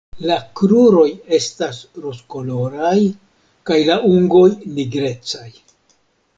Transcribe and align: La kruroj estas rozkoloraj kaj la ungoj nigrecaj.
La 0.29 0.35
kruroj 0.59 1.03
estas 1.39 1.81
rozkoloraj 2.07 2.95
kaj 3.71 3.81
la 3.93 4.01
ungoj 4.15 4.45
nigrecaj. 4.81 5.49